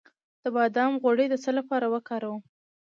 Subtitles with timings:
[0.41, 2.41] د بادام غوړي د څه لپاره وکاروم؟